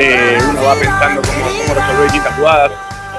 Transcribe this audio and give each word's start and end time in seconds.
eh, 0.00 0.38
uno 0.50 0.62
va 0.62 0.74
pensando 0.74 1.22
cómo, 1.22 1.44
cómo 1.60 1.74
resolver 1.74 2.02
distintas 2.04 2.34
jugadas. 2.34 2.72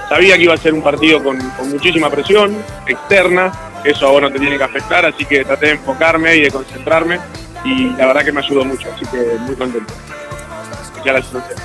Sabía 0.10 0.36
que 0.36 0.44
iba 0.44 0.54
a 0.54 0.58
ser 0.58 0.74
un 0.74 0.82
partido 0.82 1.24
con, 1.24 1.40
con 1.52 1.70
muchísima 1.70 2.10
presión 2.10 2.58
externa, 2.86 3.52
eso 3.86 4.08
a 4.08 4.12
vos 4.12 4.22
no 4.22 4.32
te 4.32 4.40
tiene 4.40 4.58
que 4.58 4.64
afectar, 4.64 5.06
así 5.06 5.24
que 5.24 5.46
traté 5.46 5.68
de 5.68 5.72
enfocarme 5.74 6.36
y 6.36 6.42
de 6.42 6.52
concentrarme 6.52 7.20
y 7.64 7.90
la 7.92 8.08
verdad 8.08 8.26
que 8.26 8.32
me 8.32 8.40
ayudó 8.42 8.66
mucho, 8.66 8.90
así 8.94 9.06
que 9.06 9.38
muy 9.40 9.56
contento. 9.56 9.94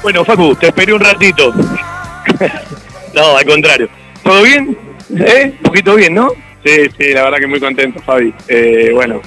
Bueno, 0.02 0.24
Facu, 0.24 0.54
te 0.54 0.68
esperé 0.68 0.94
un 0.94 1.00
ratito. 1.00 1.52
no, 3.14 3.36
al 3.36 3.44
contrario. 3.44 3.88
¿Todo 4.22 4.42
bien? 4.42 4.78
¿Eh? 5.14 5.52
Un 5.58 5.62
poquito 5.62 5.94
bien, 5.94 6.14
¿no? 6.14 6.30
Sí, 6.64 6.88
sí, 6.98 7.12
la 7.12 7.24
verdad 7.24 7.38
que 7.38 7.46
muy 7.46 7.60
contento, 7.60 8.00
Fabi. 8.00 8.34
Eh, 8.48 8.90
bueno, 8.94 9.20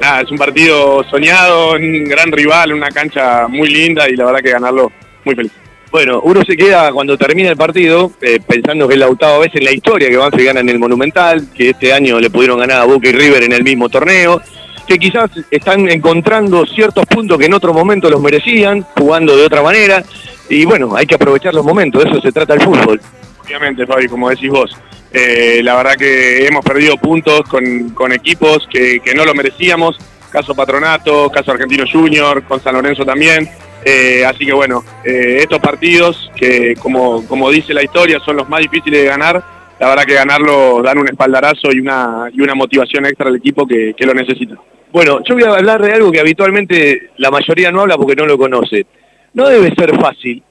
nada, 0.00 0.22
es 0.22 0.30
un 0.30 0.38
partido 0.38 1.04
soñado, 1.10 1.72
un 1.72 2.04
gran 2.04 2.30
rival, 2.30 2.72
una 2.72 2.88
cancha 2.90 3.48
muy 3.48 3.68
linda 3.68 4.08
y 4.08 4.16
la 4.16 4.26
verdad 4.26 4.40
que 4.40 4.50
ganarlo 4.50 4.92
muy 5.26 5.34
feliz. 5.34 5.52
Bueno, 5.90 6.20
uno 6.24 6.42
se 6.44 6.56
queda 6.56 6.92
cuando 6.92 7.16
termina 7.16 7.50
el 7.50 7.56
partido 7.56 8.12
eh, 8.20 8.40
pensando 8.46 8.88
que 8.88 8.94
es 8.94 9.00
la 9.00 9.08
octava 9.08 9.38
vez 9.38 9.54
en 9.54 9.64
la 9.64 9.72
historia 9.72 10.08
que 10.08 10.16
Banfield 10.16 10.46
gana 10.46 10.60
en 10.60 10.68
el 10.68 10.78
Monumental, 10.78 11.48
que 11.54 11.70
este 11.70 11.92
año 11.92 12.18
le 12.18 12.30
pudieron 12.30 12.58
ganar 12.58 12.80
a 12.80 12.84
Boca 12.84 13.08
y 13.08 13.12
River 13.12 13.44
en 13.44 13.52
el 13.52 13.62
mismo 13.62 13.88
torneo, 13.88 14.40
que 14.86 14.98
quizás 14.98 15.30
están 15.50 15.88
encontrando 15.88 16.66
ciertos 16.66 17.06
puntos 17.06 17.38
que 17.38 17.46
en 17.46 17.54
otro 17.54 17.72
momento 17.72 18.10
los 18.10 18.20
merecían, 18.20 18.86
jugando 18.96 19.36
de 19.36 19.44
otra 19.44 19.62
manera, 19.62 20.02
y 20.48 20.64
bueno, 20.64 20.94
hay 20.96 21.06
que 21.06 21.14
aprovechar 21.14 21.54
los 21.54 21.64
momentos, 21.64 22.04
de 22.04 22.10
eso 22.10 22.20
se 22.20 22.32
trata 22.32 22.54
el 22.54 22.60
fútbol. 22.60 23.00
Obviamente, 23.44 23.86
Fabi, 23.86 24.08
como 24.08 24.28
decís 24.28 24.50
vos. 24.50 24.76
Eh, 25.12 25.60
la 25.62 25.76
verdad 25.76 25.94
que 25.94 26.46
hemos 26.46 26.64
perdido 26.64 26.96
puntos 26.98 27.40
con, 27.48 27.90
con 27.90 28.12
equipos 28.12 28.68
que, 28.70 29.00
que 29.00 29.14
no 29.14 29.24
lo 29.24 29.34
merecíamos, 29.34 29.96
caso 30.30 30.54
Patronato, 30.54 31.30
caso 31.30 31.52
Argentino 31.52 31.84
Junior, 31.90 32.42
con 32.44 32.60
San 32.60 32.74
Lorenzo 32.74 33.04
también. 33.04 33.48
Eh, 33.84 34.24
así 34.24 34.44
que 34.44 34.52
bueno, 34.52 34.82
eh, 35.04 35.38
estos 35.40 35.60
partidos 35.60 36.30
que 36.34 36.74
como, 36.74 37.26
como 37.26 37.50
dice 37.50 37.72
la 37.72 37.82
historia 37.82 38.18
son 38.24 38.36
los 38.36 38.48
más 38.48 38.60
difíciles 38.60 39.02
de 39.02 39.06
ganar, 39.06 39.42
la 39.78 39.88
verdad 39.88 40.04
que 40.04 40.14
ganarlo 40.14 40.82
dan 40.82 40.98
un 40.98 41.08
espaldarazo 41.08 41.70
y 41.72 41.80
una, 41.80 42.28
y 42.32 42.40
una 42.40 42.54
motivación 42.54 43.06
extra 43.06 43.28
al 43.28 43.36
equipo 43.36 43.66
que, 43.66 43.94
que 43.96 44.06
lo 44.06 44.14
necesita. 44.14 44.56
Bueno, 44.92 45.20
yo 45.24 45.34
voy 45.34 45.44
a 45.44 45.50
hablar 45.50 45.82
de 45.82 45.92
algo 45.92 46.10
que 46.10 46.20
habitualmente 46.20 47.10
la 47.18 47.30
mayoría 47.30 47.70
no 47.70 47.82
habla 47.82 47.96
porque 47.96 48.16
no 48.16 48.26
lo 48.26 48.38
conoce. 48.38 48.86
No 49.34 49.48
debe 49.48 49.74
ser 49.74 49.94
fácil 50.00 50.42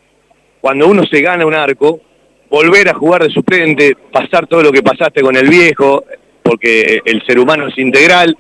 cuando 0.66 0.88
uno 0.88 1.04
se 1.06 1.22
gana 1.22 1.46
un 1.46 1.54
arco, 1.54 2.02
volver 2.50 2.90
a 2.90 2.96
jugar 2.96 3.22
de 3.22 3.30
suplente, 3.30 3.96
pasar 4.12 4.48
todo 4.48 4.64
lo 4.64 4.72
que 4.72 4.82
pasaste 4.82 5.22
con 5.22 5.36
el 5.36 5.48
viejo, 5.48 6.04
porque 6.42 7.02
el 7.06 7.22
ser 7.24 7.38
humano 7.38 7.68
es 7.68 7.78
integral, 7.78 8.36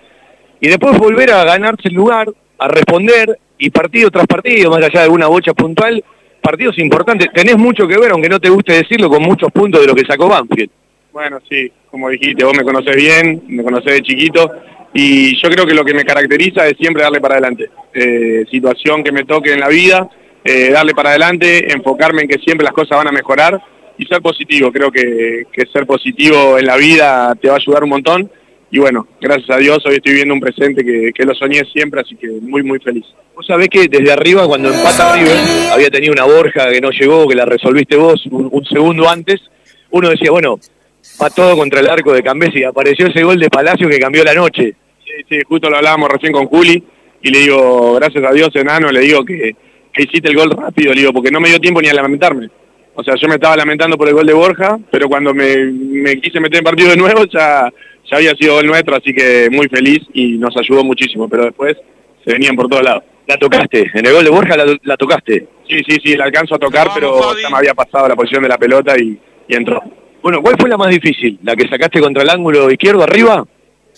y 0.65 0.67
después 0.67 0.97
volver 0.97 1.31
a 1.31 1.43
ganarse 1.43 1.89
el 1.89 1.93
lugar, 1.93 2.27
a 2.57 2.67
responder, 2.67 3.37
y 3.59 3.69
partido 3.69 4.09
tras 4.09 4.25
partido, 4.25 4.71
más 4.71 4.79
allá 4.79 5.01
de 5.01 5.03
alguna 5.05 5.27
bocha 5.27 5.53
puntual, 5.53 6.03
partidos 6.41 6.79
importantes. 6.79 7.27
Tenés 7.31 7.55
mucho 7.55 7.87
que 7.87 7.99
ver, 7.99 8.09
aunque 8.09 8.29
no 8.29 8.39
te 8.39 8.49
guste 8.49 8.73
decirlo, 8.73 9.07
con 9.07 9.21
muchos 9.21 9.51
puntos 9.51 9.81
de 9.81 9.85
lo 9.85 9.93
que 9.93 10.07
sacó 10.07 10.27
Banfield. 10.27 10.71
Bueno, 11.13 11.37
sí, 11.47 11.71
como 11.91 12.09
dijiste, 12.09 12.43
vos 12.43 12.57
me 12.57 12.63
conocés 12.63 12.95
bien, 12.95 13.43
me 13.47 13.63
conocés 13.63 13.93
de 13.93 14.01
chiquito, 14.01 14.51
y 14.91 15.39
yo 15.39 15.51
creo 15.51 15.67
que 15.67 15.75
lo 15.75 15.85
que 15.85 15.93
me 15.93 16.03
caracteriza 16.03 16.65
es 16.65 16.75
siempre 16.79 17.03
darle 17.03 17.21
para 17.21 17.35
adelante. 17.35 17.69
Eh, 17.93 18.45
situación 18.49 19.03
que 19.03 19.11
me 19.11 19.23
toque 19.23 19.53
en 19.53 19.59
la 19.59 19.67
vida, 19.67 20.09
eh, 20.43 20.71
darle 20.71 20.95
para 20.95 21.09
adelante, 21.09 21.71
enfocarme 21.71 22.23
en 22.23 22.27
que 22.27 22.39
siempre 22.39 22.65
las 22.65 22.73
cosas 22.73 22.97
van 22.97 23.09
a 23.09 23.11
mejorar 23.11 23.61
y 23.99 24.05
ser 24.07 24.19
positivo. 24.19 24.71
Creo 24.71 24.91
que, 24.91 25.43
que 25.53 25.67
ser 25.67 25.85
positivo 25.85 26.57
en 26.57 26.65
la 26.65 26.75
vida 26.75 27.35
te 27.39 27.49
va 27.49 27.53
a 27.53 27.57
ayudar 27.57 27.83
un 27.83 27.89
montón. 27.91 28.31
Y 28.75 28.79
bueno, 28.79 29.07
gracias 29.21 29.49
a 29.51 29.57
Dios 29.57 29.77
hoy 29.85 29.95
estoy 29.95 30.15
viendo 30.15 30.33
un 30.33 30.41
presente 30.41 30.83
que, 30.83 31.13
que 31.13 31.23
lo 31.23 31.33
soñé 31.33 31.63
siempre, 31.71 32.01
así 32.01 32.13
que 32.17 32.27
muy, 32.41 32.61
muy 32.61 32.77
feliz. 32.79 33.05
Vos 33.33 33.47
sabés 33.47 33.69
que 33.69 33.87
desde 33.87 34.11
arriba, 34.11 34.45
cuando 34.47 34.67
empata 34.67 35.15
River, 35.15 35.37
había 35.71 35.89
tenido 35.89 36.11
una 36.11 36.25
Borja 36.25 36.69
que 36.69 36.81
no 36.81 36.89
llegó, 36.89 37.25
que 37.25 37.35
la 37.35 37.45
resolviste 37.45 37.95
vos 37.95 38.25
un, 38.25 38.49
un 38.51 38.65
segundo 38.65 39.07
antes, 39.07 39.39
uno 39.91 40.09
decía, 40.09 40.29
bueno, 40.29 40.59
va 41.23 41.29
todo 41.29 41.55
contra 41.55 41.79
el 41.79 41.89
arco 41.89 42.11
de 42.11 42.21
Cambesi, 42.21 42.65
apareció 42.65 43.07
ese 43.07 43.23
gol 43.23 43.39
de 43.39 43.49
Palacio 43.49 43.87
que 43.87 43.97
cambió 43.97 44.25
la 44.25 44.33
noche. 44.33 44.75
Sí, 45.05 45.23
sí, 45.29 45.39
justo 45.47 45.69
lo 45.69 45.77
hablábamos 45.77 46.09
recién 46.09 46.33
con 46.33 46.47
Juli, 46.47 46.83
y 47.21 47.29
le 47.29 47.39
digo, 47.39 47.93
gracias 47.93 48.25
a 48.25 48.33
Dios, 48.33 48.49
enano, 48.55 48.91
le 48.91 48.99
digo 48.99 49.23
que, 49.23 49.55
que 49.93 50.03
hiciste 50.03 50.27
el 50.27 50.35
gol 50.35 50.51
rápido, 50.51 50.93
le 50.93 50.99
digo, 50.99 51.13
porque 51.13 51.31
no 51.31 51.39
me 51.39 51.47
dio 51.47 51.61
tiempo 51.61 51.81
ni 51.81 51.87
a 51.87 51.93
lamentarme. 51.93 52.49
O 52.93 53.03
sea, 53.03 53.15
yo 53.15 53.29
me 53.29 53.35
estaba 53.35 53.55
lamentando 53.55 53.97
por 53.97 54.09
el 54.09 54.13
gol 54.13 54.25
de 54.25 54.33
Borja, 54.33 54.77
pero 54.91 55.07
cuando 55.07 55.33
me, 55.33 55.55
me 55.65 56.19
quise 56.19 56.41
meter 56.41 56.57
en 56.57 56.63
partido 56.65 56.89
de 56.89 56.97
nuevo 56.97 57.23
ya, 57.25 57.71
ya 58.09 58.17
había 58.17 58.31
sido 58.35 58.55
gol 58.55 58.65
nuestro, 58.67 58.95
así 58.95 59.13
que 59.13 59.49
muy 59.51 59.67
feliz 59.67 59.99
y 60.13 60.37
nos 60.37 60.55
ayudó 60.57 60.83
muchísimo, 60.83 61.27
pero 61.29 61.45
después 61.45 61.75
se 62.23 62.33
venían 62.33 62.55
por 62.55 62.67
todos 62.67 62.83
lados. 62.83 63.03
La 63.27 63.37
tocaste, 63.37 63.89
en 63.93 64.05
el 64.05 64.13
gol 64.13 64.23
de 64.23 64.29
Borja 64.29 64.55
la, 64.55 64.65
la 64.83 64.97
tocaste. 64.97 65.47
Sí, 65.67 65.79
sí, 65.87 65.97
sí, 66.03 66.15
la 66.15 66.25
alcanzo 66.25 66.55
a 66.55 66.59
tocar, 66.59 66.89
pero 66.93 67.19
ya 67.41 67.49
me 67.49 67.57
había 67.57 67.73
pasado 67.73 68.07
la 68.07 68.15
posición 68.15 68.43
de 68.43 68.49
la 68.49 68.57
pelota 68.57 68.95
y, 68.99 69.17
y 69.47 69.55
entró. 69.55 69.81
Bueno, 70.21 70.41
¿cuál 70.41 70.55
fue 70.59 70.69
la 70.69 70.77
más 70.77 70.89
difícil? 70.89 71.39
¿La 71.43 71.55
que 71.55 71.67
sacaste 71.67 71.99
contra 71.99 72.21
el 72.23 72.29
ángulo 72.29 72.69
izquierdo 72.71 73.03
arriba? 73.03 73.43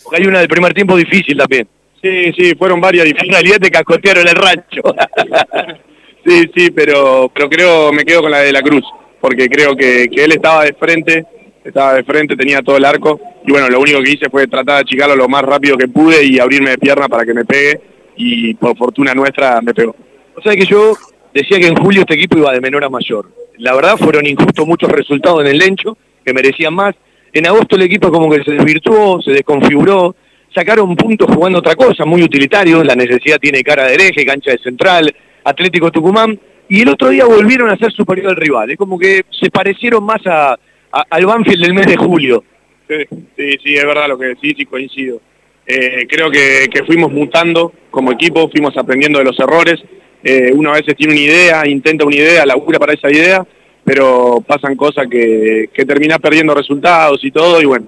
Porque 0.04 0.22
hay 0.22 0.28
una 0.28 0.40
del 0.40 0.48
primer 0.48 0.74
tiempo 0.74 0.96
difícil 0.96 1.38
también. 1.38 1.68
Sí, 2.02 2.32
sí, 2.38 2.54
fueron 2.56 2.80
varias 2.80 3.06
En 3.06 3.12
difíciles. 3.14 3.36
realidad 3.36 3.58
te 3.60 3.72
cascotearon 3.72 4.28
el 4.28 4.36
rancho. 4.36 4.82
Sí, 6.26 6.44
sí, 6.54 6.72
pero, 6.72 7.32
pero 7.34 7.50
creo, 7.50 7.94
me 7.94 8.04
quedo 8.04 8.22
con 8.24 8.32
la 8.32 8.40
de 8.40 8.52
la 8.52 8.62
Cruz, 8.62 8.84
porque 9.22 9.48
creo 9.48 9.78
que, 9.78 10.10
que 10.14 10.26
él 10.26 10.34
estaba 10.34 10.66
de 10.66 10.74
frente, 10.74 11.26
estaba 11.64 11.94
de 11.94 12.04
frente, 12.04 12.36
tenía 12.36 12.62
todo 12.62 12.78
el 12.78 12.86
arco, 12.86 13.20
y 13.46 13.52
bueno, 13.52 13.70
lo 13.70 13.80
único 13.80 14.02
que 14.02 14.12
hice 14.12 14.30
fue 14.30 14.48
tratar 14.48 14.76
de 14.76 14.82
achicarlo 14.82 15.16
lo 15.16 15.28
más 15.28 15.44
rápido 15.44 15.78
que 15.78 15.88
pude 15.88 16.24
y 16.26 16.40
abrirme 16.40 16.72
de 16.72 16.78
pierna 16.78 17.08
para 17.08 17.26
que 17.26 17.34
me 17.34 17.46
pegue, 17.46 17.82
y 18.16 18.54
por 18.56 18.76
fortuna 18.78 19.14
nuestra 19.14 19.62
me 19.62 19.74
pegó. 19.74 19.96
O 20.36 20.42
sea 20.42 20.56
que 20.56 20.66
yo 20.66 20.94
decía 21.34 21.60
que 21.60 21.68
en 21.68 21.76
julio 21.76 22.02
este 22.02 22.16
equipo 22.16 22.38
iba 22.38 22.52
de 22.52 22.62
menor 22.62 22.84
a 22.84 22.90
mayor. 22.90 23.32
La 23.58 23.74
verdad 23.76 23.98
fueron 23.98 24.26
injustos 24.26 24.68
muchos 24.68 24.90
resultados 24.92 25.42
en 25.42 25.48
el 25.48 25.58
Lencho, 25.58 25.98
que 26.26 26.34
merecían 26.34 26.74
más. 26.74 26.96
En 27.34 27.48
agosto 27.48 27.76
el 27.76 27.84
equipo 27.84 28.12
como 28.12 28.30
que 28.30 28.44
se 28.44 28.52
desvirtuó, 28.52 29.22
se 29.22 29.32
desconfiguró, 29.32 30.16
sacaron 30.54 30.96
puntos 30.96 31.28
jugando 31.34 31.60
otra 31.60 31.76
cosa, 31.76 32.06
muy 32.06 32.24
utilitario, 32.24 32.84
la 32.84 32.96
necesidad 32.96 33.38
tiene 33.40 33.64
cara 33.64 33.86
de 33.86 33.96
hereje, 33.96 34.26
cancha 34.26 34.52
de 34.52 34.58
central, 34.58 35.14
Atlético 35.44 35.92
Tucumán, 35.92 36.40
y 36.70 36.82
el 36.82 36.90
otro 36.90 37.10
día 37.10 37.26
volvieron 37.26 37.70
a 37.70 37.78
ser 37.78 37.92
superior 37.92 38.30
al 38.30 38.36
rival, 38.36 38.72
es 38.72 38.78
como 38.78 38.98
que 38.98 39.22
se 39.30 39.50
parecieron 39.50 40.04
más 40.04 40.26
a, 40.26 40.58
a- 40.92 41.06
al 41.10 41.26
Banfield 41.26 41.62
del 41.64 41.74
mes 41.74 41.88
de 41.88 41.98
julio. 41.98 42.44
Sí, 42.88 42.96
sí, 43.36 43.52
sí, 43.64 43.76
es 43.76 43.86
verdad 43.86 44.08
lo 44.08 44.18
que 44.18 44.28
decís 44.28 44.54
y 44.58 44.66
coincido. 44.66 45.22
Eh, 45.66 46.08
creo 46.08 46.32
que, 46.32 46.70
que 46.72 46.84
fuimos 46.86 47.12
mutando 47.12 47.74
como 47.92 48.12
equipo, 48.14 48.50
fuimos 48.50 48.76
aprendiendo 48.78 49.20
de 49.20 49.26
los 49.26 49.38
errores. 49.40 49.82
Eh, 50.24 50.52
uno 50.54 50.72
a 50.72 50.78
veces 50.78 50.96
tiene 50.96 51.14
una 51.14 51.22
idea, 51.22 51.68
intenta 51.68 52.06
una 52.06 52.16
idea, 52.16 52.46
labura 52.46 52.80
para 52.80 52.94
esa 52.94 53.12
idea, 53.12 53.46
pero 53.84 54.44
pasan 54.48 54.76
cosas 54.76 55.08
que, 55.10 55.70
que 55.74 55.86
terminás 55.86 56.20
perdiendo 56.20 56.54
resultados 56.54 57.20
y 57.24 57.32
todo, 57.32 57.62
y 57.62 57.66
bueno, 57.66 57.88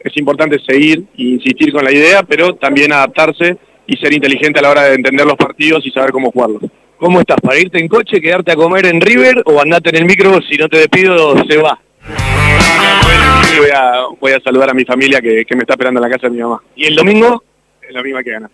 es 0.00 0.16
importante 0.16 0.58
seguir 0.60 1.00
e 1.18 1.22
insistir 1.22 1.72
con 1.72 1.84
la 1.84 1.92
idea, 1.92 2.22
pero 2.22 2.54
también 2.54 2.92
adaptarse 2.92 3.56
y 3.86 3.96
ser 3.96 4.12
inteligente 4.12 4.58
a 4.60 4.62
la 4.62 4.70
hora 4.70 4.82
de 4.84 4.94
entender 4.94 5.26
los 5.26 5.36
partidos 5.36 5.84
y 5.86 5.90
saber 5.90 6.10
cómo 6.12 6.30
jugarlos. 6.30 6.62
¿Cómo 6.96 7.20
estás? 7.20 7.40
¿Para 7.40 7.58
irte 7.58 7.78
en 7.78 7.88
coche, 7.88 8.20
quedarte 8.20 8.52
a 8.52 8.56
comer 8.56 8.86
en 8.86 9.00
River 9.00 9.42
o 9.44 9.60
andate 9.60 9.90
en 9.90 9.96
el 9.96 10.04
micro? 10.06 10.40
Si 10.48 10.56
no 10.56 10.68
te 10.68 10.78
despido, 10.78 11.36
se 11.44 11.56
va. 11.58 11.78
Voy 13.58 13.70
a, 13.72 14.06
voy 14.20 14.32
a 14.32 14.40
saludar 14.40 14.70
a 14.70 14.74
mi 14.74 14.84
familia 14.84 15.20
que, 15.20 15.44
que 15.44 15.54
me 15.54 15.62
está 15.62 15.74
esperando 15.74 15.98
en 16.00 16.10
la 16.10 16.14
casa 16.14 16.28
de 16.28 16.34
mi 16.34 16.42
mamá. 16.42 16.62
¿Y 16.74 16.86
el 16.86 16.96
domingo? 16.96 17.42
Es 17.80 17.92
la 17.92 18.02
misma 18.02 18.22
que 18.22 18.30
gana. 18.30 18.50